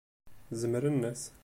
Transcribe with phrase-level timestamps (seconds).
[0.59, 1.21] Zemren-as.